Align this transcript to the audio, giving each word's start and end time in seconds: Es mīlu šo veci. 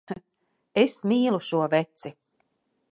Es 0.83 0.95
mīlu 1.11 1.43
šo 1.49 1.63
veci. 1.77 2.15